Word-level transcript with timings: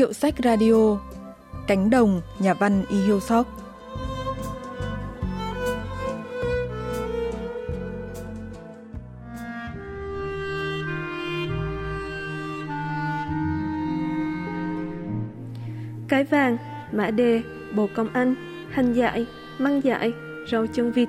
Hiệu 0.00 0.12
sách 0.12 0.34
radio 0.44 0.98
Cánh 1.66 1.90
đồng, 1.90 2.20
nhà 2.38 2.54
văn 2.54 2.84
Y 2.90 2.96
Hiêu 2.96 3.20
Sóc 3.20 3.46
Cái 16.08 16.24
vàng, 16.24 16.56
mã 16.92 17.10
đề, 17.10 17.42
bồ 17.74 17.88
công 17.94 18.08
anh, 18.12 18.34
hành 18.70 18.92
dại, 18.92 19.26
măng 19.58 19.84
dại, 19.84 20.12
rau 20.52 20.66
chân 20.66 20.92
vịt, 20.92 21.08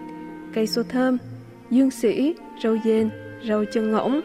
cây 0.54 0.68
xô 0.68 0.84
thơm, 0.84 1.18
dương 1.70 1.92
sĩ, 1.92 2.36
rau 2.64 2.78
dền, 2.86 3.10
rau 3.48 3.66
chân 3.74 3.92
ngỗng. 3.92 4.22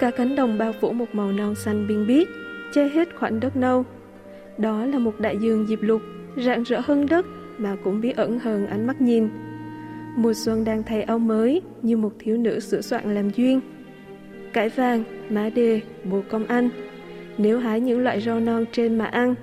Cả 0.00 0.10
cánh 0.10 0.36
đồng 0.36 0.58
bao 0.58 0.72
phủ 0.80 0.92
một 0.92 1.06
màu 1.12 1.32
non 1.32 1.54
xanh 1.54 1.86
biên 1.88 2.06
biếc, 2.06 2.28
che 2.72 2.88
hết 2.88 3.08
khoảng 3.16 3.40
đất 3.40 3.56
nâu. 3.56 3.84
Đó 4.58 4.84
là 4.84 4.98
một 4.98 5.20
đại 5.20 5.36
dương 5.40 5.66
diệp 5.66 5.82
lục, 5.82 6.02
rạng 6.36 6.62
rỡ 6.62 6.80
hơn 6.80 7.06
đất 7.06 7.26
mà 7.58 7.76
cũng 7.84 8.00
bí 8.00 8.10
ẩn 8.10 8.38
hơn 8.38 8.66
ánh 8.66 8.86
mắt 8.86 9.00
nhìn. 9.00 9.28
Mùa 10.16 10.32
xuân 10.32 10.64
đang 10.64 10.82
thay 10.82 11.02
áo 11.02 11.18
mới 11.18 11.62
như 11.82 11.96
một 11.96 12.12
thiếu 12.18 12.36
nữ 12.36 12.60
sửa 12.60 12.80
soạn 12.80 13.14
làm 13.14 13.30
duyên. 13.30 13.60
Cải 14.52 14.68
vàng, 14.68 15.04
má 15.30 15.50
đề, 15.54 15.80
bồ 16.04 16.22
công 16.28 16.44
anh. 16.44 16.68
Nếu 17.38 17.58
hái 17.58 17.80
những 17.80 18.00
loại 18.00 18.20
rau 18.20 18.40
non 18.40 18.64
trên 18.72 18.98
mà 18.98 19.04
ăn, 19.04 19.34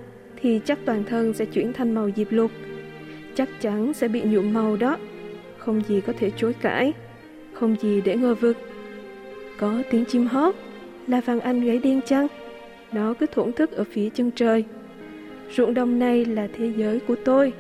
thì 0.42 0.60
chắc 0.66 0.80
toàn 0.86 1.04
thân 1.04 1.34
sẽ 1.34 1.46
chuyển 1.46 1.74
thành 1.74 1.96
màu 1.96 2.10
diệp 2.16 2.32
lục. 2.32 2.52
Chắc 3.36 3.50
chắn 3.62 3.94
sẽ 3.94 4.08
bị 4.08 4.22
nhuộm 4.22 4.54
màu 4.54 4.78
đó. 4.78 4.98
Không 5.58 5.82
gì 5.88 6.02
có 6.02 6.14
thể 6.20 6.32
chối 6.38 6.54
cãi, 6.62 6.94
không 7.54 7.76
gì 7.82 8.02
để 8.02 8.16
ngờ 8.16 8.36
vực. 8.36 8.58
Có 9.60 9.82
tiếng 9.92 10.06
chim 10.06 10.26
hót, 10.28 10.56
là 11.08 11.22
vàng 11.22 11.40
anh 11.40 11.62
gáy 11.62 11.78
điên 11.78 12.02
chăng? 12.06 12.28
Nó 12.96 13.14
cứ 13.20 13.26
thổn 13.32 13.54
thức 13.54 13.72
ở 13.72 13.84
phía 13.92 14.10
chân 14.10 14.32
trời. 14.36 14.66
Ruộng 15.56 15.74
đồng 15.74 16.00
này 16.00 16.26
là 16.26 16.48
thế 16.58 16.74
giới 16.78 17.00
của 17.08 17.16
tôi. 17.26 17.54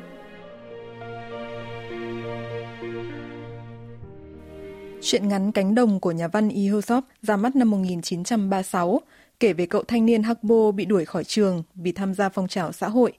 Chuyện 5.01 5.27
ngắn 5.27 5.51
Cánh 5.51 5.75
đồng 5.75 5.99
của 5.99 6.11
nhà 6.11 6.27
văn 6.27 6.49
Lee 6.49 6.81
ra 7.21 7.37
mắt 7.37 7.55
năm 7.55 7.71
1936, 7.71 9.01
kể 9.39 9.53
về 9.53 9.65
cậu 9.65 9.83
thanh 9.83 10.05
niên 10.05 10.23
Hakbo 10.23 10.71
bị 10.71 10.85
đuổi 10.85 11.05
khỏi 11.05 11.23
trường 11.23 11.63
vì 11.75 11.91
tham 11.91 12.13
gia 12.13 12.29
phong 12.29 12.47
trào 12.47 12.71
xã 12.71 12.89
hội. 12.89 13.13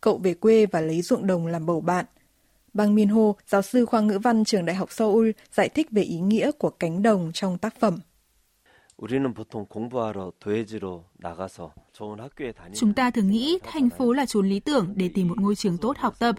Cậu 0.00 0.18
về 0.18 0.34
quê 0.34 0.66
và 0.66 0.80
lấy 0.80 1.02
ruộng 1.02 1.26
đồng 1.26 1.46
làm 1.46 1.66
bầu 1.66 1.80
bạn. 1.80 2.04
Bang 2.74 2.94
Min 2.94 3.08
Ho, 3.08 3.32
giáo 3.46 3.62
sư 3.62 3.86
khoa 3.86 4.00
ngữ 4.00 4.18
văn 4.18 4.44
trường 4.44 4.64
Đại 4.64 4.76
học 4.76 4.92
Seoul, 4.92 5.30
giải 5.52 5.68
thích 5.68 5.86
về 5.90 6.02
ý 6.02 6.20
nghĩa 6.20 6.50
của 6.50 6.70
cánh 6.70 7.02
đồng 7.02 7.30
trong 7.34 7.58
tác 7.58 7.80
phẩm. 7.80 7.98
Chúng 12.74 12.94
ta 12.94 13.10
thường 13.10 13.30
nghĩ 13.30 13.58
thành 13.62 13.90
phố 13.90 14.12
là 14.12 14.26
chốn 14.26 14.48
lý 14.48 14.60
tưởng 14.60 14.92
để 14.96 15.08
tìm 15.08 15.28
một 15.28 15.40
ngôi 15.40 15.54
trường 15.54 15.78
tốt 15.78 15.96
học 15.98 16.18
tập. 16.18 16.36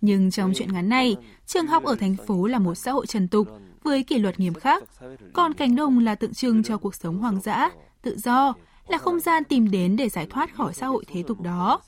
Nhưng 0.00 0.30
trong 0.30 0.52
chuyện 0.54 0.72
ngắn 0.72 0.88
này, 0.88 1.16
trường 1.46 1.66
học 1.66 1.84
ở 1.84 1.96
thành 2.00 2.16
phố 2.26 2.46
là 2.46 2.58
một 2.58 2.74
xã 2.74 2.92
hội 2.92 3.06
trần 3.06 3.28
tục 3.28 3.48
với 3.82 4.02
kỷ 4.02 4.18
luật 4.18 4.40
nghiêm 4.40 4.54
khắc. 4.54 4.84
Còn 5.32 5.52
cánh 5.54 5.76
đồng 5.76 5.98
là 5.98 6.14
tượng 6.14 6.34
trưng 6.34 6.62
cho 6.62 6.78
cuộc 6.78 6.94
sống 6.94 7.18
hoang 7.18 7.40
dã, 7.40 7.70
tự 8.02 8.18
do, 8.18 8.54
là 8.88 8.98
không 8.98 9.20
gian 9.20 9.44
tìm 9.44 9.70
đến 9.70 9.96
để 9.96 10.08
giải 10.08 10.26
thoát 10.26 10.54
khỏi 10.54 10.74
xã 10.74 10.86
hội 10.86 11.04
thế 11.08 11.22
tục 11.22 11.40
đó. 11.40 11.80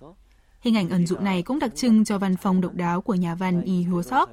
Hình 0.61 0.77
ảnh 0.77 0.91
ẩn 0.91 1.06
dụ 1.06 1.17
này 1.17 1.42
cũng 1.42 1.58
đặc 1.58 1.70
trưng 1.75 2.05
cho 2.05 2.19
văn 2.19 2.36
phòng 2.36 2.61
độc 2.61 2.75
đáo 2.75 3.00
của 3.00 3.14
nhà 3.14 3.34
văn 3.34 3.62
Lee 3.67 3.83
Hyo 3.83 4.02
Sok. 4.02 4.30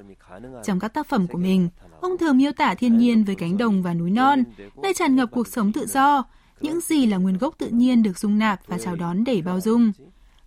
Trong 0.63 0.79
các 0.79 0.93
tác 0.93 1.07
phẩm 1.07 1.27
của 1.27 1.37
mình, 1.37 1.69
ông 2.01 2.17
thường 2.17 2.37
miêu 2.37 2.51
tả 2.51 2.75
thiên 2.75 2.97
nhiên 2.97 3.23
với 3.23 3.35
cánh 3.35 3.57
đồng 3.57 3.83
và 3.83 3.93
núi 3.93 4.11
non, 4.11 4.43
nơi 4.81 4.93
tràn 4.93 5.15
ngập 5.15 5.31
cuộc 5.31 5.47
sống 5.47 5.71
tự 5.71 5.85
do, 5.85 6.23
những 6.61 6.81
gì 6.81 7.05
là 7.05 7.17
nguyên 7.17 7.37
gốc 7.37 7.55
tự 7.57 7.67
nhiên 7.67 8.03
được 8.03 8.19
dung 8.19 8.39
nạp 8.39 8.67
và 8.67 8.77
chào 8.77 8.95
đón 8.95 9.23
để 9.23 9.41
bao 9.41 9.61
dung. 9.61 9.91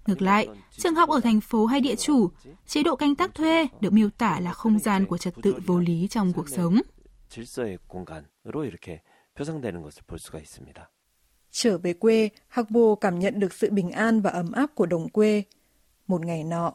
Ngược 0.06 0.22
lại, 0.22 0.48
trường 0.70 0.94
học 0.94 1.09
ở 1.09 1.20
thành 1.20 1.41
phố 1.41 1.66
hay 1.66 1.81
địa 1.81 1.97
chủ, 1.97 2.31
chế 2.66 2.82
độ 2.82 2.97
canh 2.97 3.14
tác 3.14 3.34
thuê 3.34 3.66
được 3.81 3.93
miêu 3.93 4.10
tả 4.10 4.41
là 4.41 4.53
không 4.53 4.78
gian 4.78 5.06
của 5.06 5.19
trật 5.19 5.34
tự 5.43 5.54
vô 5.66 5.78
lý 5.78 6.09
trong 6.09 6.32
cuộc 6.32 6.48
sống. 6.48 6.81
Trở 11.50 11.78
về 11.78 11.93
quê, 11.93 12.28
Hakbo 12.48 12.94
cảm 12.94 13.19
nhận 13.19 13.41
được 13.41 13.53
sự 13.53 13.70
bình 13.70 13.91
an 13.91 14.20
và 14.20 14.31
ấm 14.31 14.53
áp 14.53 14.75
của 14.75 14.87
đồng 14.87 15.09
quê. 15.09 15.43
Một 16.06 16.26
ngày 16.26 16.44
nọ. 16.44 16.72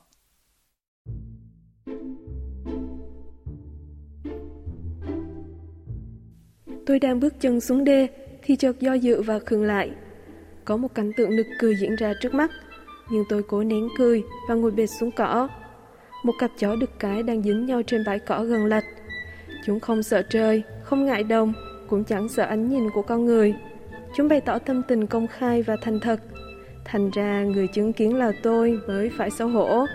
Tôi 6.89 6.99
đang 6.99 7.19
bước 7.19 7.33
chân 7.39 7.61
xuống 7.61 7.83
đê 7.83 8.07
thì 8.43 8.55
chợt 8.55 8.79
do 8.79 8.93
dự 8.93 9.21
và 9.21 9.39
khựng 9.39 9.63
lại. 9.63 9.91
Có 10.65 10.77
một 10.77 10.95
cảnh 10.95 11.11
tượng 11.17 11.35
nực 11.35 11.45
cười 11.59 11.75
diễn 11.75 11.95
ra 11.95 12.13
trước 12.21 12.33
mắt, 12.33 12.51
nhưng 13.09 13.23
tôi 13.29 13.43
cố 13.43 13.63
nén 13.63 13.87
cười 13.97 14.23
và 14.49 14.55
ngồi 14.55 14.71
bệt 14.71 14.87
xuống 14.99 15.11
cỏ. 15.11 15.47
Một 16.23 16.33
cặp 16.39 16.51
chó 16.59 16.75
đực 16.75 16.99
cái 16.99 17.23
đang 17.23 17.41
dính 17.41 17.65
nhau 17.65 17.81
trên 17.81 18.03
bãi 18.05 18.19
cỏ 18.19 18.43
gần 18.43 18.65
lạch. 18.65 18.83
Chúng 19.65 19.79
không 19.79 20.03
sợ 20.03 20.21
trời, 20.29 20.63
không 20.83 21.05
ngại 21.05 21.23
đồng, 21.23 21.53
cũng 21.87 22.03
chẳng 22.03 22.29
sợ 22.29 22.43
ánh 22.43 22.69
nhìn 22.69 22.89
của 22.93 23.01
con 23.01 23.25
người. 23.25 23.55
Chúng 24.15 24.27
bày 24.27 24.41
tỏ 24.41 24.59
tâm 24.59 24.81
tình 24.87 25.07
công 25.07 25.27
khai 25.27 25.61
và 25.61 25.75
thành 25.81 25.99
thật. 25.99 26.19
Thành 26.85 27.09
ra 27.09 27.43
người 27.43 27.67
chứng 27.67 27.93
kiến 27.93 28.15
là 28.15 28.31
tôi 28.43 28.79
mới 28.87 29.09
phải 29.17 29.31
xấu 29.31 29.47
hổ. 29.47 29.85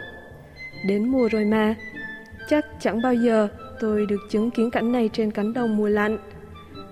Đến 0.89 1.09
mùa 1.09 1.29
rồi 1.29 1.45
mà, 1.45 1.75
chắc 2.49 2.67
chẳng 2.81 3.03
bao 3.03 3.15
giờ 3.15 3.49
tôi 3.81 4.07
được 4.07 4.21
chứng 4.31 4.51
kiến 4.51 4.71
cảnh 4.71 4.93
này 4.93 5.11
trên 5.13 5.31
cánh 5.31 5.53
đồng 5.53 5.77
mùa 5.77 5.89
lạnh. 5.89 6.19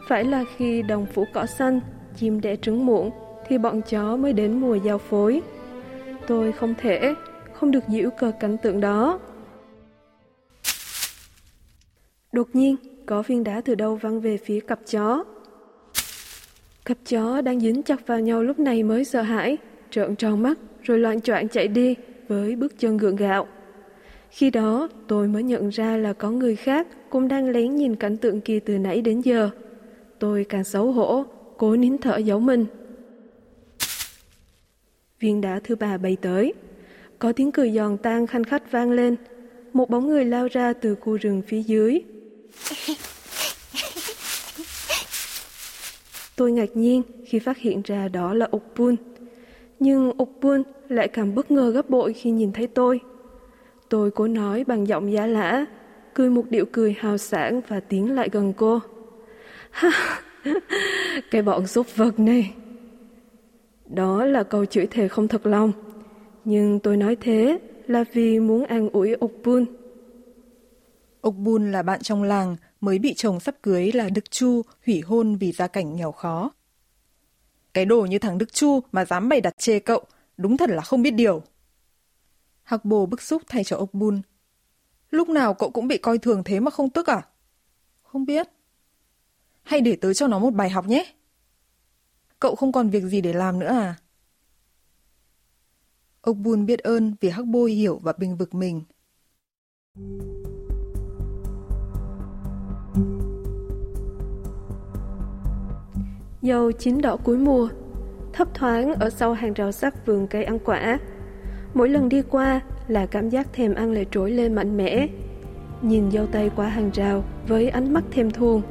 Phải 0.08 0.24
là 0.24 0.44
khi 0.56 0.82
đồng 0.82 1.06
phủ 1.06 1.24
cỏ 1.32 1.46
xanh, 1.46 1.80
chim 2.16 2.40
đẻ 2.40 2.56
trứng 2.56 2.86
muộn, 2.86 3.10
thì 3.48 3.58
bọn 3.58 3.80
chó 3.82 4.16
mới 4.16 4.32
đến 4.32 4.60
mùa 4.60 4.74
giao 4.74 4.98
phối. 4.98 5.42
Tôi 6.26 6.52
không 6.52 6.74
thể, 6.78 7.14
không 7.52 7.70
được 7.70 7.84
giễu 7.88 8.10
cờ 8.10 8.32
cảnh 8.40 8.56
tượng 8.62 8.80
đó. 8.80 9.20
Đột 12.32 12.48
nhiên, 12.52 12.76
có 13.06 13.22
viên 13.22 13.44
đá 13.44 13.60
từ 13.64 13.74
đâu 13.74 13.96
văng 13.96 14.20
về 14.20 14.36
phía 14.36 14.60
cặp 14.60 14.80
chó. 14.90 15.24
Cặp 16.84 16.98
chó 17.08 17.40
đang 17.40 17.60
dính 17.60 17.82
chặt 17.82 18.06
vào 18.06 18.20
nhau 18.20 18.42
lúc 18.42 18.58
này 18.58 18.82
mới 18.82 19.04
sợ 19.04 19.22
hãi, 19.22 19.56
trợn 19.90 20.16
tròn 20.16 20.42
mắt 20.42 20.58
rồi 20.82 20.98
loạn 20.98 21.20
choạng 21.20 21.48
chạy 21.48 21.68
đi 21.68 21.94
với 22.28 22.56
bước 22.56 22.78
chân 22.78 22.96
gượng 22.96 23.16
gạo. 23.16 23.46
Khi 24.30 24.50
đó, 24.50 24.88
tôi 25.08 25.28
mới 25.28 25.42
nhận 25.42 25.68
ra 25.68 25.96
là 25.96 26.12
có 26.12 26.30
người 26.30 26.56
khác 26.56 26.86
cũng 27.10 27.28
đang 27.28 27.48
lén 27.48 27.76
nhìn 27.76 27.96
cảnh 27.96 28.16
tượng 28.16 28.40
kia 28.40 28.58
từ 28.60 28.78
nãy 28.78 29.00
đến 29.00 29.20
giờ. 29.20 29.50
Tôi 30.22 30.46
càng 30.48 30.64
xấu 30.64 30.92
hổ, 30.92 31.24
cố 31.56 31.76
nín 31.76 31.98
thở 31.98 32.16
giấu 32.16 32.40
mình. 32.40 32.66
Viên 35.20 35.40
đá 35.40 35.60
thứ 35.64 35.76
ba 35.76 35.96
bay 35.96 36.16
tới. 36.22 36.54
Có 37.18 37.32
tiếng 37.32 37.52
cười 37.52 37.72
giòn 37.72 37.98
tan 37.98 38.26
khanh 38.26 38.44
khách 38.44 38.70
vang 38.72 38.90
lên. 38.90 39.16
Một 39.72 39.90
bóng 39.90 40.08
người 40.08 40.24
lao 40.24 40.48
ra 40.52 40.72
từ 40.72 40.94
khu 40.94 41.16
rừng 41.16 41.42
phía 41.46 41.62
dưới. 41.62 42.00
Tôi 46.36 46.52
ngạc 46.52 46.76
nhiên 46.76 47.02
khi 47.26 47.38
phát 47.38 47.58
hiện 47.58 47.82
ra 47.84 48.08
đó 48.08 48.34
là 48.34 48.48
Okpun. 48.52 48.96
Nhưng 49.80 50.12
Okpun 50.18 50.62
lại 50.88 51.08
càng 51.08 51.34
bất 51.34 51.50
ngờ 51.50 51.70
gấp 51.70 51.90
bội 51.90 52.12
khi 52.12 52.30
nhìn 52.30 52.52
thấy 52.52 52.66
tôi. 52.66 53.00
Tôi 53.88 54.10
cố 54.10 54.28
nói 54.28 54.64
bằng 54.64 54.88
giọng 54.88 55.12
giá 55.12 55.26
lã, 55.26 55.64
cười 56.14 56.30
một 56.30 56.44
điệu 56.50 56.64
cười 56.72 56.94
hào 56.98 57.18
sảng 57.18 57.60
và 57.68 57.80
tiến 57.80 58.14
lại 58.14 58.28
gần 58.32 58.52
cô. 58.56 58.80
Cái 61.30 61.42
bọn 61.42 61.66
súc 61.66 61.96
vật 61.96 62.18
này. 62.18 62.54
Đó 63.90 64.24
là 64.24 64.42
câu 64.42 64.66
chửi 64.66 64.86
thề 64.86 65.08
không 65.08 65.28
thật 65.28 65.46
lòng. 65.46 65.72
Nhưng 66.44 66.80
tôi 66.80 66.96
nói 66.96 67.16
thế 67.20 67.58
là 67.86 68.04
vì 68.12 68.40
muốn 68.40 68.64
an 68.64 68.88
ủi 68.88 69.14
Okpun. 69.14 69.64
Okpun 71.20 71.72
là 71.72 71.82
bạn 71.82 72.02
trong 72.02 72.22
làng, 72.22 72.56
mới 72.80 72.98
bị 72.98 73.14
chồng 73.14 73.40
sắp 73.40 73.54
cưới 73.62 73.92
là 73.92 74.08
Đức 74.08 74.30
Chu 74.30 74.62
hủy 74.86 75.00
hôn 75.00 75.36
vì 75.36 75.52
gia 75.52 75.66
cảnh 75.66 75.96
nghèo 75.96 76.12
khó. 76.12 76.50
Cái 77.74 77.84
đồ 77.84 78.00
như 78.00 78.18
thằng 78.18 78.38
Đức 78.38 78.52
Chu 78.52 78.80
mà 78.92 79.04
dám 79.04 79.28
bày 79.28 79.40
đặt 79.40 79.58
chê 79.58 79.78
cậu, 79.78 80.04
đúng 80.36 80.56
thật 80.56 80.70
là 80.70 80.82
không 80.82 81.02
biết 81.02 81.10
điều. 81.10 81.42
Hạc 82.62 82.84
bồ 82.84 83.06
bức 83.06 83.22
xúc 83.22 83.42
thay 83.48 83.64
cho 83.64 83.76
Okpun. 83.76 84.20
Lúc 85.10 85.28
nào 85.28 85.54
cậu 85.54 85.70
cũng 85.70 85.88
bị 85.88 85.98
coi 85.98 86.18
thường 86.18 86.44
thế 86.44 86.60
mà 86.60 86.70
không 86.70 86.90
tức 86.90 87.06
à? 87.10 87.22
Không 88.02 88.24
biết. 88.24 88.48
Hay 89.62 89.80
để 89.80 89.96
tớ 89.96 90.14
cho 90.14 90.26
nó 90.26 90.38
một 90.38 90.50
bài 90.50 90.70
học 90.70 90.86
nhé. 90.86 91.04
Cậu 92.40 92.54
không 92.54 92.72
còn 92.72 92.90
việc 92.90 93.02
gì 93.02 93.20
để 93.20 93.32
làm 93.32 93.58
nữa 93.58 93.66
à? 93.66 93.94
Ông 96.20 96.42
Bun 96.42 96.66
biết 96.66 96.78
ơn 96.78 97.14
vì 97.20 97.28
Hắc 97.28 97.46
Bôi 97.46 97.72
hiểu 97.72 98.00
và 98.02 98.12
bình 98.18 98.36
vực 98.36 98.54
mình. 98.54 98.82
Dâu 106.42 106.72
chín 106.72 107.00
đỏ 107.00 107.16
cuối 107.24 107.38
mùa, 107.38 107.68
thấp 108.32 108.48
thoáng 108.54 108.94
ở 108.94 109.10
sau 109.10 109.32
hàng 109.32 109.52
rào 109.52 109.72
sắt 109.72 110.06
vườn 110.06 110.26
cây 110.26 110.44
ăn 110.44 110.58
quả. 110.64 110.98
Mỗi 111.74 111.88
lần 111.88 112.08
đi 112.08 112.22
qua 112.22 112.60
là 112.88 113.06
cảm 113.06 113.30
giác 113.30 113.52
thèm 113.52 113.74
ăn 113.74 113.92
lại 113.92 114.06
trỗi 114.10 114.30
lên 114.30 114.54
mạnh 114.54 114.76
mẽ. 114.76 115.08
Nhìn 115.82 116.10
dâu 116.10 116.26
tây 116.26 116.50
qua 116.56 116.68
hàng 116.68 116.90
rào 116.94 117.24
với 117.48 117.68
ánh 117.68 117.92
mắt 117.92 118.04
thèm 118.10 118.30
thuồng, 118.30 118.62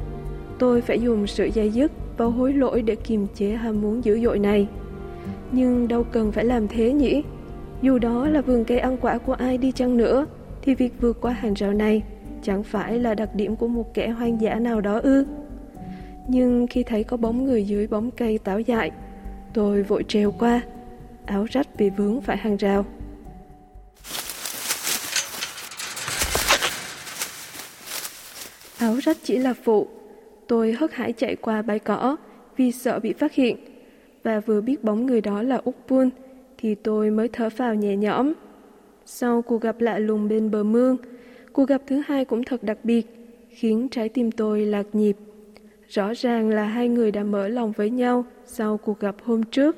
tôi 0.58 0.80
phải 0.80 1.00
dùng 1.00 1.26
sự 1.26 1.44
dây 1.44 1.70
dứt 1.70 1.92
và 2.16 2.24
hối 2.24 2.52
lỗi 2.52 2.82
để 2.82 2.94
kiềm 2.94 3.26
chế 3.34 3.50
ham 3.50 3.80
muốn 3.80 4.04
dữ 4.04 4.20
dội 4.24 4.38
này. 4.38 4.68
Nhưng 5.52 5.88
đâu 5.88 6.04
cần 6.04 6.32
phải 6.32 6.44
làm 6.44 6.68
thế 6.68 6.92
nhỉ? 6.92 7.22
Dù 7.82 7.98
đó 7.98 8.28
là 8.28 8.40
vườn 8.40 8.64
cây 8.64 8.78
ăn 8.78 8.96
quả 9.00 9.18
của 9.18 9.32
ai 9.32 9.58
đi 9.58 9.72
chăng 9.72 9.96
nữa, 9.96 10.26
thì 10.62 10.74
việc 10.74 10.92
vượt 11.00 11.20
qua 11.20 11.32
hàng 11.32 11.54
rào 11.54 11.72
này 11.72 12.02
chẳng 12.42 12.62
phải 12.62 12.98
là 12.98 13.14
đặc 13.14 13.34
điểm 13.34 13.56
của 13.56 13.68
một 13.68 13.94
kẻ 13.94 14.08
hoang 14.08 14.40
dã 14.40 14.54
nào 14.54 14.80
đó 14.80 15.00
ư. 15.02 15.24
Nhưng 16.28 16.66
khi 16.66 16.82
thấy 16.82 17.04
có 17.04 17.16
bóng 17.16 17.44
người 17.44 17.64
dưới 17.64 17.86
bóng 17.86 18.10
cây 18.10 18.38
táo 18.38 18.60
dại, 18.60 18.90
tôi 19.54 19.82
vội 19.82 20.04
trèo 20.08 20.32
qua, 20.32 20.60
áo 21.26 21.46
rách 21.50 21.66
vì 21.78 21.90
vướng 21.90 22.20
phải 22.20 22.36
hàng 22.36 22.56
rào. 22.56 22.84
Áo 28.78 28.96
rách 29.02 29.16
chỉ 29.22 29.38
là 29.38 29.54
phụ, 29.64 29.88
tôi 30.52 30.72
hớt 30.72 30.92
hải 30.92 31.12
chạy 31.12 31.36
qua 31.36 31.62
bãi 31.62 31.78
cỏ 31.78 32.16
vì 32.56 32.72
sợ 32.72 32.98
bị 32.98 33.12
phát 33.12 33.32
hiện 33.32 33.56
và 34.22 34.40
vừa 34.40 34.60
biết 34.60 34.84
bóng 34.84 35.06
người 35.06 35.20
đó 35.20 35.42
là 35.42 35.56
Úc 35.64 35.74
Pun 35.88 36.10
thì 36.58 36.74
tôi 36.74 37.10
mới 37.10 37.28
thở 37.28 37.50
phào 37.50 37.74
nhẹ 37.74 37.96
nhõm. 37.96 38.32
Sau 39.04 39.42
cuộc 39.42 39.62
gặp 39.62 39.80
lạ 39.80 39.98
lùng 39.98 40.28
bên 40.28 40.50
bờ 40.50 40.62
mương, 40.62 40.96
cuộc 41.52 41.68
gặp 41.68 41.82
thứ 41.86 42.02
hai 42.06 42.24
cũng 42.24 42.44
thật 42.44 42.62
đặc 42.62 42.78
biệt, 42.84 43.06
khiến 43.48 43.88
trái 43.88 44.08
tim 44.08 44.30
tôi 44.30 44.66
lạc 44.66 44.86
nhịp. 44.92 45.16
Rõ 45.88 46.12
ràng 46.14 46.48
là 46.48 46.64
hai 46.64 46.88
người 46.88 47.10
đã 47.10 47.24
mở 47.24 47.48
lòng 47.48 47.72
với 47.72 47.90
nhau 47.90 48.24
sau 48.46 48.76
cuộc 48.76 49.00
gặp 49.00 49.16
hôm 49.22 49.42
trước. 49.42 49.76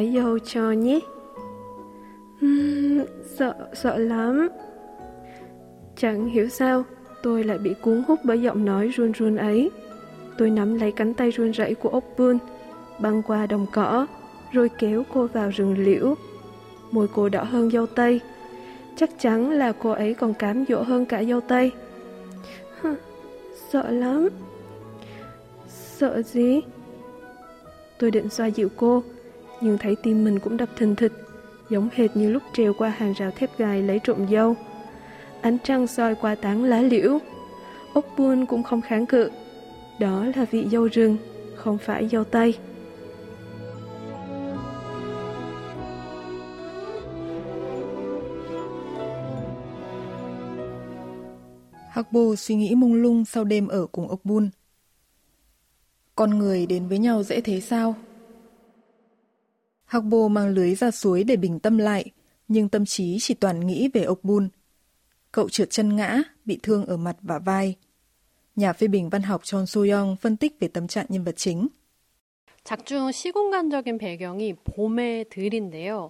Thấy 0.00 0.12
dâu 0.12 0.38
cho 0.38 0.72
nhé. 0.72 1.00
Uhm, 2.46 3.00
sợ, 3.36 3.54
sợ 3.72 3.96
lắm. 3.96 4.48
Chẳng 5.96 6.26
hiểu 6.26 6.48
sao, 6.48 6.84
tôi 7.22 7.44
lại 7.44 7.58
bị 7.58 7.74
cuốn 7.82 8.02
hút 8.08 8.20
bởi 8.24 8.42
giọng 8.42 8.64
nói 8.64 8.88
run 8.88 9.12
run 9.12 9.36
ấy. 9.36 9.70
Tôi 10.38 10.50
nắm 10.50 10.74
lấy 10.74 10.92
cánh 10.92 11.14
tay 11.14 11.30
run 11.30 11.50
rẩy 11.50 11.74
của 11.74 11.88
ốc 11.88 12.04
vươn 12.16 12.38
băng 12.98 13.22
qua 13.22 13.46
đồng 13.46 13.66
cỏ, 13.72 14.06
rồi 14.52 14.70
kéo 14.78 15.02
cô 15.14 15.26
vào 15.26 15.50
rừng 15.50 15.78
liễu. 15.78 16.14
Môi 16.90 17.08
cô 17.14 17.28
đỏ 17.28 17.42
hơn 17.42 17.70
dâu 17.70 17.86
tây. 17.86 18.20
Chắc 18.96 19.10
chắn 19.18 19.50
là 19.50 19.72
cô 19.72 19.90
ấy 19.90 20.14
còn 20.14 20.34
cám 20.34 20.64
dỗ 20.68 20.82
hơn 20.82 21.06
cả 21.06 21.24
dâu 21.24 21.40
tây. 21.40 21.72
Hừ, 22.80 22.94
sợ 23.72 23.90
lắm. 23.90 24.28
Sợ 25.68 26.22
gì? 26.22 26.60
Tôi 27.98 28.10
định 28.10 28.28
xoa 28.28 28.46
dịu 28.46 28.68
cô, 28.76 29.02
nhưng 29.60 29.78
thấy 29.78 29.96
tim 30.02 30.24
mình 30.24 30.38
cũng 30.38 30.56
đập 30.56 30.68
thình 30.76 30.96
thịch, 30.96 31.12
giống 31.70 31.88
hệt 31.92 32.16
như 32.16 32.30
lúc 32.30 32.42
trèo 32.52 32.74
qua 32.78 32.88
hàng 32.88 33.12
rào 33.12 33.30
thép 33.30 33.58
gai 33.58 33.82
lấy 33.82 33.98
trộm 34.04 34.26
dâu. 34.30 34.54
Ánh 35.40 35.58
trăng 35.64 35.86
soi 35.86 36.14
qua 36.14 36.34
tán 36.34 36.64
lá 36.64 36.80
liễu. 36.80 37.18
Ốc 37.94 38.06
buôn 38.16 38.46
cũng 38.46 38.62
không 38.62 38.82
kháng 38.82 39.06
cự. 39.06 39.30
Đó 39.98 40.26
là 40.36 40.44
vị 40.50 40.66
dâu 40.72 40.86
rừng, 40.86 41.16
không 41.56 41.78
phải 41.78 42.08
dâu 42.08 42.24
tây. 42.24 42.54
Hắc 51.90 52.12
Bô 52.12 52.36
suy 52.36 52.54
nghĩ 52.54 52.74
mông 52.74 52.94
lung 52.94 53.24
sau 53.24 53.44
đêm 53.44 53.68
ở 53.68 53.86
cùng 53.86 54.08
ốc 54.08 54.20
bun. 54.24 54.50
Con 56.14 56.38
người 56.38 56.66
đến 56.66 56.88
với 56.88 56.98
nhau 56.98 57.22
dễ 57.22 57.40
thế 57.40 57.60
sao? 57.60 57.94
Hắc 59.89 60.03
Bô 60.03 60.27
mang 60.27 60.49
lưới 60.49 60.75
ra 60.75 60.91
suối 60.91 61.23
để 61.23 61.35
bình 61.35 61.59
tâm 61.59 61.77
lại, 61.77 62.11
nhưng 62.47 62.69
tâm 62.69 62.85
trí 62.85 63.17
chỉ 63.19 63.33
toàn 63.33 63.67
nghĩ 63.67 63.89
về 63.93 64.03
ốc 64.03 64.19
bun. 64.23 64.49
Cậu 65.31 65.49
trượt 65.49 65.69
chân 65.69 65.95
ngã, 65.95 66.21
bị 66.45 66.59
thương 66.63 66.85
ở 66.85 66.97
mặt 66.97 67.17
và 67.21 67.39
vai. 67.39 67.75
Nhà 68.55 68.73
phê 68.73 68.87
bình 68.87 69.09
văn 69.09 69.21
học 69.21 69.41
Chon 69.43 69.63
So-young 69.63 70.15
phân 70.15 70.37
tích 70.37 70.59
về 70.59 70.67
tâm 70.67 70.87
trạng 70.87 71.05
nhân 71.09 71.23
vật 71.23 71.37
chính. 71.37 71.67
작중 72.65 73.11
시공간적인 73.11 73.99
배경이 73.99 74.55
봄의 74.65 75.25
들인데요. 75.29 76.09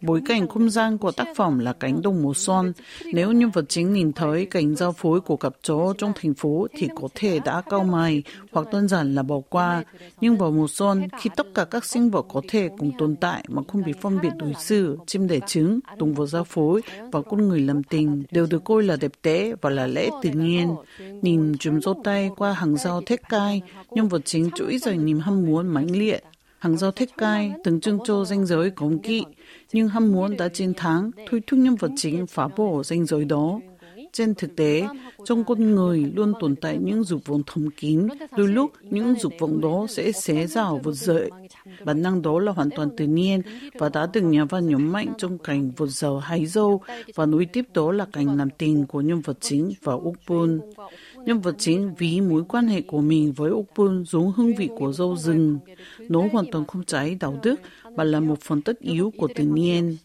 Bối 0.00 0.22
cảnh 0.26 0.48
không 0.48 0.70
gian 0.70 0.98
của 0.98 1.12
tác 1.12 1.26
phẩm 1.36 1.58
là 1.58 1.72
cánh 1.72 2.02
đồng 2.02 2.22
mùa 2.22 2.34
xuân. 2.34 2.72
Nếu 3.12 3.32
nhân 3.32 3.50
vật 3.50 3.64
chính 3.68 3.92
nhìn 3.92 4.12
thấy 4.12 4.46
cảnh 4.46 4.76
giao 4.76 4.92
phối 4.92 5.20
của 5.20 5.36
cặp 5.36 5.52
chó 5.62 5.94
trong 5.98 6.12
thành 6.22 6.34
phố 6.34 6.66
thì 6.76 6.88
có 7.00 7.08
thể 7.14 7.38
đã 7.38 7.60
cau 7.70 7.84
mày 7.84 8.22
hoặc 8.52 8.66
đơn 8.72 8.88
giản 8.88 9.14
là 9.14 9.22
bỏ 9.22 9.40
qua. 9.48 9.84
Nhưng 10.20 10.36
vào 10.36 10.50
mùa 10.50 10.66
xuân, 10.68 11.08
khi 11.20 11.30
tất 11.36 11.46
cả 11.54 11.64
các 11.64 11.84
sinh 11.84 12.10
vật 12.10 12.26
có 12.32 12.42
thể 12.48 12.68
cùng 12.78 12.92
tồn 12.98 13.16
tại 13.16 13.44
mà 13.48 13.62
không 13.68 13.82
bị 13.84 13.92
phân 14.00 14.20
biệt 14.22 14.32
đối 14.36 14.54
xử, 14.58 14.98
chim 15.06 15.28
đẻ 15.28 15.38
trứng, 15.46 15.80
động 15.96 16.14
vật 16.14 16.26
giao 16.26 16.44
phối 16.44 16.80
và 17.12 17.22
con 17.22 17.48
người 17.48 17.60
làm 17.60 17.82
tình 17.82 18.22
đều 18.30 18.46
được 18.50 18.64
coi 18.64 18.82
là 18.82 18.96
đẹp 18.96 19.12
đẽ 19.22 19.52
và 19.60 19.70
là 19.70 19.86
lẽ 19.86 20.10
tự 20.22 20.30
nhiên. 20.30 20.74
Nhìn 21.22 21.58
chùm 21.58 21.80
dâu 21.80 22.00
tay 22.04 22.30
qua 22.36 22.52
hàng 22.52 22.76
rào 22.76 23.02
thép 23.02 23.28
cai, 23.28 23.62
nhân 23.90 24.08
vật 24.08 24.22
chính 24.24 24.50
trỗi 24.54 24.78
dậy 24.78 24.96
niềm 24.96 25.20
ham 25.20 25.46
muốn 25.46 25.68
mãnh 25.68 25.90
liệt 25.90 26.24
hàng 26.62 26.76
giao 26.76 26.90
thép 26.90 27.08
cai 27.18 27.52
từng 27.64 27.80
trưng 27.80 27.98
cho 28.04 28.24
danh 28.24 28.46
giới 28.46 28.70
cống 28.70 28.98
kỵ, 28.98 29.24
nhưng 29.72 29.88
ham 29.88 30.12
muốn 30.12 30.36
đã 30.36 30.48
chiến 30.48 30.74
thắng, 30.74 31.10
thôi 31.30 31.42
thúc 31.46 31.60
nhân 31.60 31.74
vật 31.74 31.90
chính 31.96 32.26
phá 32.26 32.48
bỏ 32.56 32.82
danh 32.82 33.06
giới 33.06 33.24
đó. 33.24 33.60
Trên 34.12 34.34
thực 34.34 34.56
tế, 34.56 34.88
trong 35.24 35.44
con 35.44 35.74
người 35.74 36.12
luôn 36.14 36.32
tồn 36.40 36.56
tại 36.56 36.78
những 36.82 37.04
dục 37.04 37.20
vọng 37.26 37.42
thầm 37.46 37.70
kín, 37.70 38.08
đôi 38.36 38.48
lúc 38.48 38.72
những 38.82 39.14
dục 39.20 39.32
vọng 39.38 39.60
đó 39.60 39.86
sẽ 39.88 40.12
xé 40.12 40.46
rào 40.46 40.80
vượt 40.84 40.94
dậy. 40.94 41.30
Bản 41.84 42.02
năng 42.02 42.22
đó 42.22 42.38
là 42.38 42.52
hoàn 42.52 42.70
toàn 42.70 42.96
tự 42.96 43.06
nhiên 43.06 43.42
và 43.74 43.88
đã 43.88 44.06
từng 44.06 44.30
nhà 44.30 44.44
văn 44.44 44.68
nhấn 44.68 44.86
mạnh 44.86 45.12
trong 45.18 45.38
cảnh 45.38 45.72
vượt 45.76 45.90
dầu 45.90 46.18
hái 46.18 46.46
dâu 46.46 46.80
và 47.14 47.26
nối 47.26 47.46
tiếp 47.46 47.64
đó 47.74 47.92
là 47.92 48.06
cảnh 48.12 48.36
làm 48.36 48.50
tình 48.50 48.86
của 48.86 49.00
nhân 49.00 49.20
vật 49.20 49.36
chính 49.40 49.72
và 49.82 49.92
Úc 49.92 50.16
Bôn. 50.28 50.60
Nhân 51.24 51.40
vật 51.40 51.54
chính 51.58 51.94
ví 51.94 52.20
mối 52.20 52.44
quan 52.48 52.66
hệ 52.66 52.82
của 52.82 53.00
mình 53.00 53.32
với 53.32 53.50
Okpun 53.50 54.04
giống 54.04 54.32
hương 54.32 54.54
vị 54.54 54.68
của 54.78 54.92
dâu 54.92 55.16
rừng. 55.16 55.58
Nó 55.98 56.28
hoàn 56.32 56.46
toàn 56.52 56.66
không 56.66 56.84
trái 56.84 57.14
đạo 57.14 57.38
đức 57.42 57.60
mà 57.96 58.04
là 58.04 58.20
một 58.20 58.40
phần 58.40 58.62
tất 58.62 58.78
yếu 58.78 59.12
của 59.18 59.28
tự 59.34 59.44
nhiên. 59.44 59.96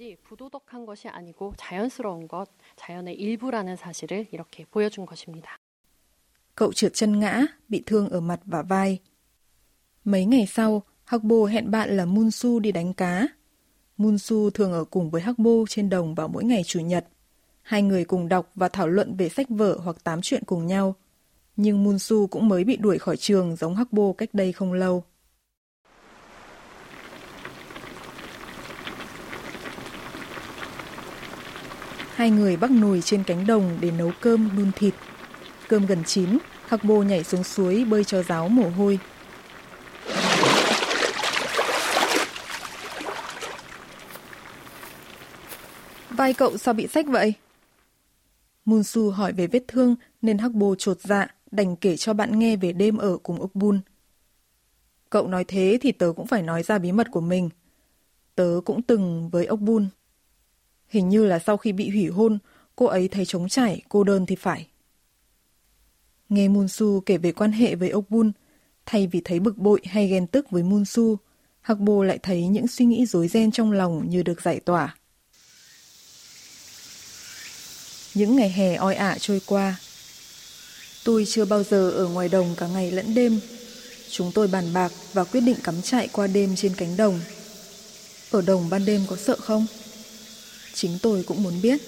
Cậu 6.55 6.73
trượt 6.73 6.93
chân 6.93 7.19
ngã, 7.19 7.45
bị 7.69 7.83
thương 7.85 8.09
ở 8.09 8.19
mặt 8.19 8.39
và 8.45 8.61
vai. 8.61 8.99
Mấy 10.03 10.25
ngày 10.25 10.47
sau, 10.47 10.83
Hakbo 11.05 11.45
hẹn 11.45 11.71
bạn 11.71 11.97
là 11.97 12.05
Munsu 12.05 12.59
đi 12.59 12.71
đánh 12.71 12.93
cá. 12.93 13.27
Munsu 13.97 14.49
thường 14.49 14.71
ở 14.71 14.83
cùng 14.83 15.09
với 15.09 15.21
Hakbo 15.21 15.51
trên 15.69 15.89
đồng 15.89 16.15
vào 16.15 16.27
mỗi 16.27 16.43
ngày 16.43 16.63
Chủ 16.63 16.79
nhật. 16.79 17.07
Hai 17.61 17.81
người 17.81 18.05
cùng 18.05 18.27
đọc 18.27 18.51
và 18.55 18.69
thảo 18.69 18.87
luận 18.87 19.15
về 19.17 19.29
sách 19.29 19.49
vở 19.49 19.77
hoặc 19.83 20.03
tám 20.03 20.21
chuyện 20.21 20.43
cùng 20.45 20.67
nhau– 20.67 20.95
nhưng 21.57 21.83
Munsu 21.83 22.27
cũng 22.27 22.47
mới 22.49 22.63
bị 22.63 22.77
đuổi 22.77 22.97
khỏi 22.97 23.17
trường 23.17 23.55
giống 23.55 23.75
Hắc 23.75 23.93
Bô 23.93 24.13
cách 24.13 24.29
đây 24.33 24.51
không 24.51 24.73
lâu. 24.73 25.03
Hai 32.15 32.29
người 32.29 32.57
bắc 32.57 32.71
nồi 32.71 33.01
trên 33.01 33.23
cánh 33.23 33.47
đồng 33.47 33.77
để 33.81 33.91
nấu 33.91 34.11
cơm 34.21 34.49
đun 34.57 34.71
thịt. 34.71 34.93
Cơm 35.67 35.85
gần 35.85 36.03
chín, 36.03 36.37
Hắc 36.67 36.83
Bô 36.83 37.03
nhảy 37.03 37.23
xuống 37.23 37.43
suối 37.43 37.85
bơi 37.85 38.03
cho 38.03 38.23
ráo 38.23 38.49
mồ 38.49 38.69
hôi. 38.69 38.99
Vai 46.09 46.33
cậu 46.33 46.57
sao 46.57 46.73
bị 46.73 46.87
sách 46.87 47.05
vậy? 47.07 47.33
Munsu 48.65 49.09
hỏi 49.09 49.33
về 49.33 49.47
vết 49.47 49.63
thương 49.67 49.95
nên 50.21 50.37
Hắc 50.37 50.51
Bô 50.51 50.75
trột 50.75 50.99
dạ, 51.01 51.27
đành 51.51 51.75
kể 51.75 51.97
cho 51.97 52.13
bạn 52.13 52.39
nghe 52.39 52.55
về 52.55 52.73
đêm 52.73 52.97
ở 52.97 53.17
cùng 53.17 53.41
ốc 53.41 53.55
bun. 53.55 53.79
Cậu 55.09 55.27
nói 55.27 55.43
thế 55.43 55.77
thì 55.81 55.91
tớ 55.91 56.13
cũng 56.15 56.27
phải 56.27 56.41
nói 56.41 56.63
ra 56.63 56.77
bí 56.77 56.91
mật 56.91 57.07
của 57.11 57.21
mình. 57.21 57.49
Tớ 58.35 58.61
cũng 58.65 58.81
từng 58.81 59.29
với 59.29 59.45
ốc 59.45 59.59
bun. 59.59 59.87
Hình 60.87 61.09
như 61.09 61.25
là 61.25 61.39
sau 61.39 61.57
khi 61.57 61.71
bị 61.71 61.89
hủy 61.89 62.07
hôn, 62.07 62.37
cô 62.75 62.85
ấy 62.85 63.07
thấy 63.07 63.25
trống 63.25 63.49
trải, 63.49 63.81
cô 63.89 64.03
đơn 64.03 64.25
thì 64.25 64.35
phải. 64.35 64.67
Nghe 66.29 66.47
Munsu 66.47 66.99
kể 67.05 67.17
về 67.17 67.31
quan 67.31 67.51
hệ 67.51 67.75
với 67.75 67.89
ốc 67.89 68.05
bun, 68.09 68.31
thay 68.85 69.07
vì 69.07 69.21
thấy 69.25 69.39
bực 69.39 69.57
bội 69.57 69.81
hay 69.85 70.07
ghen 70.07 70.27
tức 70.27 70.49
với 70.49 70.63
Munsu, 70.63 71.17
Hạc 71.61 71.79
Bồ 71.79 72.03
lại 72.03 72.19
thấy 72.23 72.47
những 72.47 72.67
suy 72.67 72.85
nghĩ 72.85 73.05
rối 73.05 73.27
ren 73.27 73.51
trong 73.51 73.71
lòng 73.71 74.09
như 74.09 74.23
được 74.23 74.41
giải 74.41 74.59
tỏa. 74.59 74.95
Những 78.13 78.35
ngày 78.35 78.49
hè 78.49 78.75
oi 78.75 78.95
ả 78.95 79.17
trôi 79.19 79.41
qua. 79.45 79.79
Tôi 81.07 81.25
chưa 81.27 81.45
bao 81.45 81.63
giờ 81.63 81.89
ở 81.89 82.07
ngoài 82.07 82.29
đồng 82.29 82.55
cả 82.57 82.67
ngày 82.67 82.91
lẫn 82.91 83.13
đêm. 83.15 83.39
Chúng 84.09 84.31
tôi 84.33 84.47
bàn 84.47 84.73
bạc 84.73 84.91
và 85.13 85.23
quyết 85.23 85.41
định 85.41 85.55
cắm 85.63 85.81
trại 85.81 86.07
qua 86.07 86.27
đêm 86.27 86.55
trên 86.55 86.71
cánh 86.77 86.97
đồng. 86.97 87.19
Ở 88.31 88.41
đồng 88.41 88.69
ban 88.69 88.85
đêm 88.85 89.01
có 89.09 89.15
sợ 89.15 89.35
không? 89.39 89.65
Chính 90.73 90.91
tôi 91.01 91.23
cũng 91.27 91.43
muốn 91.43 91.53
biết. 91.61 91.81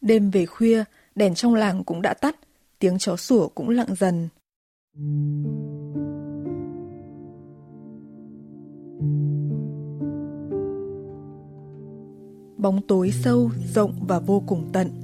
Đêm 0.00 0.30
về 0.30 0.46
khuya, 0.46 0.84
đèn 1.14 1.34
trong 1.34 1.54
làng 1.54 1.84
cũng 1.84 2.02
đã 2.02 2.14
tắt, 2.14 2.36
tiếng 2.78 2.98
chó 2.98 3.16
sủa 3.16 3.48
cũng 3.48 3.70
lặng 3.70 3.94
dần. 3.98 4.28
Bóng 12.56 12.80
tối 12.88 13.12
sâu, 13.24 13.50
rộng 13.74 14.06
và 14.08 14.18
vô 14.18 14.42
cùng 14.46 14.70
tận. 14.72 15.03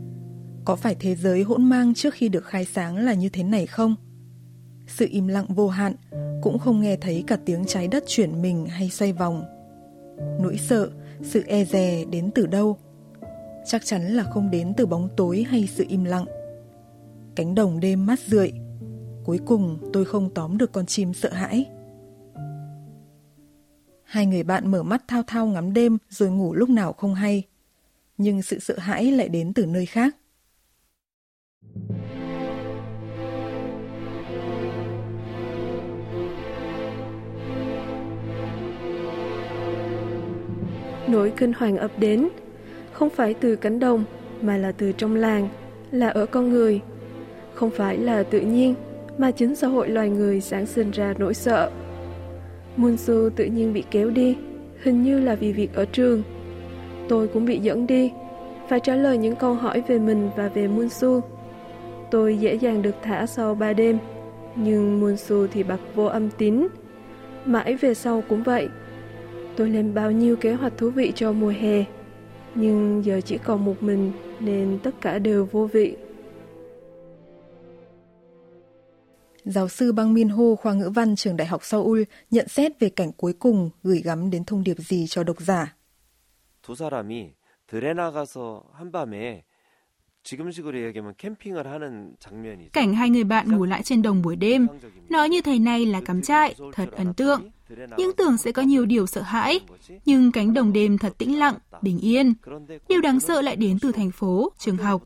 Có 0.64 0.76
phải 0.76 0.94
thế 0.94 1.14
giới 1.14 1.42
hỗn 1.42 1.64
mang 1.64 1.94
trước 1.94 2.14
khi 2.14 2.28
được 2.28 2.44
khai 2.44 2.64
sáng 2.64 2.96
là 2.96 3.14
như 3.14 3.28
thế 3.28 3.42
này 3.42 3.66
không? 3.66 3.94
Sự 4.86 5.06
im 5.10 5.26
lặng 5.26 5.46
vô 5.48 5.68
hạn, 5.68 5.94
cũng 6.42 6.58
không 6.58 6.80
nghe 6.80 6.96
thấy 6.96 7.24
cả 7.26 7.36
tiếng 7.44 7.64
trái 7.64 7.88
đất 7.88 8.04
chuyển 8.06 8.42
mình 8.42 8.66
hay 8.66 8.90
xoay 8.90 9.12
vòng. 9.12 9.44
Nỗi 10.40 10.58
sợ, 10.58 10.90
sự 11.22 11.44
e 11.46 11.64
dè 11.64 12.04
đến 12.04 12.30
từ 12.34 12.46
đâu? 12.46 12.78
Chắc 13.66 13.84
chắn 13.84 14.02
là 14.02 14.22
không 14.22 14.50
đến 14.50 14.74
từ 14.76 14.86
bóng 14.86 15.08
tối 15.16 15.46
hay 15.48 15.66
sự 15.66 15.84
im 15.88 16.04
lặng. 16.04 16.24
Cánh 17.36 17.54
đồng 17.54 17.80
đêm 17.80 18.06
mát 18.06 18.20
rượi, 18.20 18.52
cuối 19.24 19.38
cùng 19.46 19.90
tôi 19.92 20.04
không 20.04 20.30
tóm 20.34 20.58
được 20.58 20.72
con 20.72 20.86
chim 20.86 21.14
sợ 21.14 21.32
hãi. 21.32 21.66
Hai 24.02 24.26
người 24.26 24.42
bạn 24.42 24.70
mở 24.70 24.82
mắt 24.82 25.04
thao 25.08 25.22
thao 25.26 25.46
ngắm 25.46 25.72
đêm 25.72 25.98
rồi 26.08 26.30
ngủ 26.30 26.54
lúc 26.54 26.68
nào 26.68 26.92
không 26.92 27.14
hay. 27.14 27.42
Nhưng 28.18 28.42
sự 28.42 28.58
sợ 28.58 28.78
hãi 28.78 29.12
lại 29.12 29.28
đến 29.28 29.52
từ 29.52 29.66
nơi 29.66 29.86
khác. 29.86 30.16
Nỗi 41.10 41.32
kinh 41.36 41.52
hoàng 41.52 41.76
ập 41.76 41.90
đến, 41.98 42.28
không 42.92 43.10
phải 43.10 43.34
từ 43.34 43.56
cánh 43.56 43.78
đồng 43.78 44.04
mà 44.42 44.56
là 44.56 44.72
từ 44.72 44.92
trong 44.92 45.16
làng, 45.16 45.48
là 45.90 46.08
ở 46.08 46.26
con 46.26 46.50
người. 46.50 46.80
Không 47.54 47.70
phải 47.70 47.98
là 47.98 48.22
tự 48.22 48.40
nhiên 48.40 48.74
mà 49.18 49.30
chính 49.30 49.56
xã 49.56 49.66
hội 49.66 49.88
loài 49.88 50.10
người 50.10 50.40
sản 50.40 50.66
sinh 50.66 50.90
ra 50.90 51.14
nỗi 51.18 51.34
sợ. 51.34 51.70
Munsu 52.76 53.30
tự 53.36 53.44
nhiên 53.44 53.72
bị 53.72 53.84
kéo 53.90 54.10
đi, 54.10 54.36
hình 54.82 55.02
như 55.02 55.20
là 55.20 55.34
vì 55.34 55.52
việc 55.52 55.74
ở 55.74 55.84
trường. 55.84 56.22
Tôi 57.08 57.28
cũng 57.28 57.44
bị 57.44 57.58
dẫn 57.58 57.86
đi, 57.86 58.12
phải 58.68 58.80
trả 58.80 58.94
lời 58.94 59.18
những 59.18 59.36
câu 59.36 59.54
hỏi 59.54 59.82
về 59.88 59.98
mình 59.98 60.30
và 60.36 60.48
về 60.48 60.68
Munsu. 60.68 61.20
Tôi 62.10 62.36
dễ 62.36 62.54
dàng 62.54 62.82
được 62.82 62.94
thả 63.02 63.26
sau 63.26 63.54
ba 63.54 63.72
đêm, 63.72 63.98
nhưng 64.56 65.00
Munsu 65.00 65.46
thì 65.52 65.62
bật 65.62 65.78
vô 65.94 66.04
âm 66.04 66.30
tín. 66.30 66.66
Mãi 67.44 67.76
về 67.76 67.94
sau 67.94 68.22
cũng 68.28 68.42
vậy 68.42 68.68
Tôi 69.59 69.69
lên 69.69 69.93
bao 69.93 70.11
nhiêu 70.11 70.35
kế 70.35 70.53
hoạch 70.53 70.77
thú 70.77 70.89
vị 70.89 71.11
cho 71.15 71.31
mùa 71.31 71.53
hè, 71.59 71.83
nhưng 72.55 73.05
giờ 73.05 73.21
chỉ 73.21 73.37
còn 73.37 73.65
một 73.65 73.83
mình 73.83 74.11
nên 74.39 74.79
tất 74.83 74.91
cả 75.01 75.19
đều 75.19 75.45
vô 75.45 75.69
vị. 75.73 75.95
Giáo 79.45 79.67
sư 79.69 79.91
Bang 79.91 80.13
Min 80.13 80.29
Ho 80.29 80.55
khoa 80.55 80.73
ngữ 80.73 80.89
văn 80.89 81.15
trường 81.15 81.37
Đại 81.37 81.47
học 81.47 81.63
Seoul 81.63 82.01
nhận 82.31 82.47
xét 82.47 82.79
về 82.79 82.89
cảnh 82.89 83.11
cuối 83.17 83.33
cùng 83.33 83.69
gửi 83.83 84.01
gắm 84.01 84.29
đến 84.29 84.43
thông 84.45 84.63
điệp 84.63 84.77
gì 84.79 85.05
cho 85.07 85.23
độc 85.23 85.41
giả. 85.41 85.75
두 86.67 86.75
사람이 86.75 87.33
들에 87.67 87.93
나가서 87.93 88.63
한밤에 88.73 89.43
지금식으로 90.23 90.79
얘기하면 90.85 91.13
캠핑을 91.17 91.67
하는 91.67 92.15
장면이 92.19 92.71
Cảnh 92.73 92.93
hai 92.93 93.09
người 93.09 93.23
bạn 93.23 93.51
ngủ 93.51 93.65
lại 93.65 93.83
trên 93.83 94.01
đồng 94.01 94.21
buổi 94.21 94.35
đêm, 94.35 94.67
nói 95.09 95.29
như 95.29 95.41
thầy 95.41 95.59
này 95.59 95.85
là 95.85 96.01
cắm 96.05 96.21
trại, 96.21 96.55
thật 96.73 96.91
ấn 96.91 97.13
tượng. 97.13 97.51
Nhưng 97.97 98.13
tưởng 98.17 98.37
sẽ 98.37 98.51
có 98.51 98.61
nhiều 98.61 98.85
điều 98.85 99.07
sợ 99.07 99.21
hãi, 99.21 99.59
nhưng 100.05 100.31
cánh 100.31 100.53
đồng 100.53 100.73
đêm 100.73 100.97
thật 100.97 101.13
tĩnh 101.17 101.39
lặng, 101.39 101.55
bình 101.81 101.99
yên. 101.99 102.33
Điều 102.87 103.01
đáng 103.01 103.19
sợ 103.19 103.41
lại 103.41 103.55
đến 103.55 103.77
từ 103.81 103.91
thành 103.91 104.11
phố, 104.11 104.51
trường 104.57 104.77
học. 104.77 105.01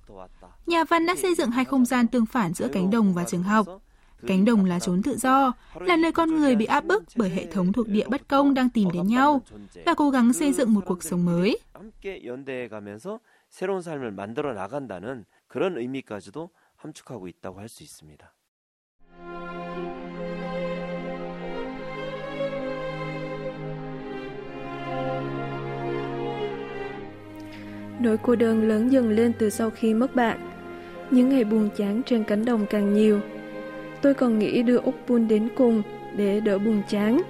Nhà 0.65 0.83
văn 0.83 1.05
đã 1.05 1.15
xây 1.15 1.35
dựng 1.35 1.51
hai 1.51 1.65
không 1.65 1.85
gian 1.85 2.07
tương 2.07 2.25
phản 2.25 2.53
giữa 2.53 2.67
cánh 2.67 2.89
đồng 2.91 3.13
và 3.13 3.23
trường 3.23 3.43
học. 3.43 3.67
Cánh 4.27 4.45
đồng 4.45 4.65
là 4.65 4.79
chốn 4.79 5.03
tự 5.03 5.17
do, 5.17 5.53
là 5.79 5.97
nơi 5.97 6.11
con 6.11 6.35
người 6.35 6.55
bị 6.55 6.65
áp 6.65 6.85
bức 6.85 7.03
bởi 7.15 7.29
hệ 7.29 7.45
thống 7.45 7.73
thuộc 7.73 7.87
địa 7.87 8.07
bất 8.09 8.27
công 8.27 8.53
đang 8.53 8.69
tìm 8.69 8.91
đến 8.93 9.07
nhau 9.07 9.41
và 9.85 9.93
cố 9.93 10.09
gắng 10.09 10.33
xây 10.33 10.53
dựng 10.53 10.73
một 10.73 10.81
cuộc 10.85 11.03
sống 11.03 11.25
mới. 11.25 11.57
함께 11.73 12.25
연대해 12.25 12.67
가면서 12.67 13.19
새로운 13.49 13.81
삶을 13.81 14.11
만들어 14.11 14.53
나간다는 14.53 15.25
그런 15.47 15.77
의미까지도 15.77 16.49
함축하고 16.75 17.27
있다고 17.27 17.59
할 17.59 17.67
수 17.69 17.83
있습니다. 17.83 18.33
Nỗi 28.04 28.18
cô 28.22 28.36
đơn 28.36 28.68
lớn 28.68 28.92
dần 28.92 29.10
lên 29.10 29.32
từ 29.38 29.50
sau 29.50 29.70
khi 29.70 29.94
mất 29.94 30.14
bạn. 30.14 30.38
Những 31.10 31.28
ngày 31.28 31.44
buồn 31.44 31.68
chán 31.76 32.02
trên 32.06 32.24
cánh 32.24 32.44
đồng 32.44 32.66
càng 32.66 32.94
nhiều. 32.94 33.20
Tôi 34.02 34.14
còn 34.14 34.38
nghĩ 34.38 34.62
đưa 34.62 34.78
Úc 34.78 34.94
Bun 35.08 35.28
đến 35.28 35.48
cùng 35.56 35.82
để 36.16 36.40
đỡ 36.40 36.58
buồn 36.58 36.82
chán. 36.88 37.22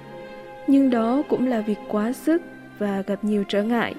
Nhưng 0.67 0.89
đó 0.89 1.23
cũng 1.29 1.47
là 1.47 1.61
việc 1.61 1.77
quá 1.87 2.11
sức 2.13 2.41
và 2.79 3.03
gặp 3.07 3.23
nhiều 3.23 3.43
trở 3.47 3.63
ngại. 3.63 3.95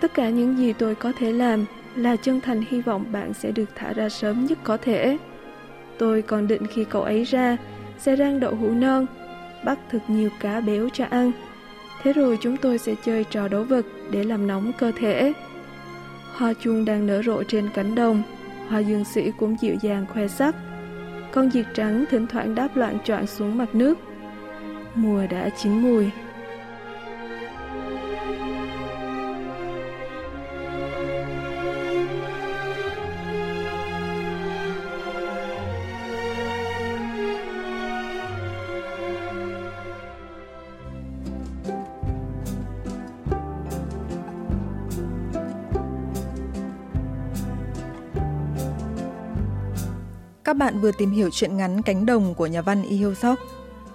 Tất 0.00 0.14
cả 0.14 0.30
những 0.30 0.56
gì 0.58 0.72
tôi 0.72 0.94
có 0.94 1.12
thể 1.18 1.32
làm 1.32 1.64
là 1.96 2.16
chân 2.16 2.40
thành 2.40 2.62
hy 2.70 2.80
vọng 2.80 3.04
bạn 3.12 3.34
sẽ 3.34 3.50
được 3.50 3.68
thả 3.74 3.92
ra 3.92 4.08
sớm 4.08 4.46
nhất 4.46 4.58
có 4.64 4.76
thể. 4.76 5.18
Tôi 5.98 6.22
còn 6.22 6.48
định 6.48 6.66
khi 6.66 6.84
cậu 6.84 7.02
ấy 7.02 7.24
ra 7.24 7.56
sẽ 7.98 8.16
rang 8.16 8.40
đậu 8.40 8.54
hũ 8.54 8.70
non, 8.70 9.06
bắt 9.64 9.78
thật 9.90 10.00
nhiều 10.08 10.30
cá 10.40 10.60
béo 10.60 10.88
cho 10.92 11.04
ăn. 11.10 11.32
Thế 12.02 12.12
rồi 12.12 12.38
chúng 12.40 12.56
tôi 12.56 12.78
sẽ 12.78 12.94
chơi 13.04 13.24
trò 13.24 13.48
đấu 13.48 13.64
vật 13.64 13.86
để 14.10 14.24
làm 14.24 14.46
nóng 14.46 14.72
cơ 14.78 14.92
thể. 14.96 15.32
Hoa 16.36 16.52
chuông 16.52 16.84
đang 16.84 17.06
nở 17.06 17.22
rộ 17.22 17.42
trên 17.42 17.68
cánh 17.74 17.94
đồng, 17.94 18.22
hoa 18.68 18.78
dương 18.78 19.04
sĩ 19.04 19.32
cũng 19.38 19.56
dịu 19.60 19.74
dàng 19.82 20.06
khoe 20.12 20.28
sắc. 20.28 20.54
Con 21.32 21.50
diệt 21.50 21.66
trắng 21.74 22.04
thỉnh 22.10 22.26
thoảng 22.26 22.54
đáp 22.54 22.76
loạn 22.76 22.98
choạng 23.04 23.26
xuống 23.26 23.58
mặt 23.58 23.74
nước. 23.74 23.98
Mùa 24.94 25.26
đã 25.30 25.48
chín 25.62 25.82
mùi. 25.82 26.10
Các 50.50 50.56
bạn 50.56 50.80
vừa 50.80 50.92
tìm 50.92 51.10
hiểu 51.10 51.30
chuyện 51.32 51.56
ngắn 51.56 51.82
Cánh 51.82 52.06
đồng 52.06 52.34
của 52.34 52.46
nhà 52.46 52.62
văn 52.62 52.82
Y 52.82 52.96
Hiêu 52.96 53.14
Sóc. 53.14 53.38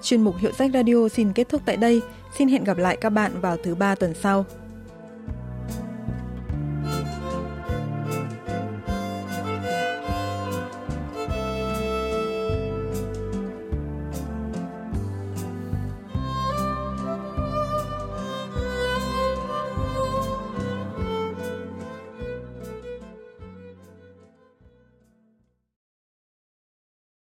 Chuyên 0.01 0.21
mục 0.21 0.35
Hiệu 0.37 0.51
sách 0.51 0.71
Radio 0.73 1.09
xin 1.09 1.33
kết 1.33 1.49
thúc 1.49 1.61
tại 1.65 1.77
đây. 1.77 2.01
Xin 2.37 2.47
hẹn 2.47 2.63
gặp 2.63 2.77
lại 2.77 2.97
các 3.01 3.09
bạn 3.09 3.31
vào 3.41 3.57
thứ 3.63 3.75
ba 3.75 3.95
tuần 3.95 4.13
sau. 4.13 4.45